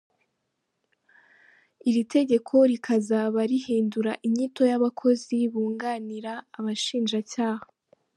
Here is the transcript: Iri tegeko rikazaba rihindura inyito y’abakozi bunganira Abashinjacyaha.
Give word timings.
Iri 1.89 2.03
tegeko 2.13 2.55
rikazaba 2.71 3.39
rihindura 3.51 4.11
inyito 4.27 4.61
y’abakozi 4.71 5.37
bunganira 5.51 6.33
Abashinjacyaha. 6.57 7.65